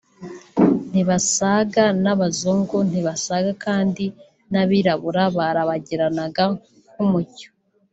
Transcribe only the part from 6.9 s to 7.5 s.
nk’umucyo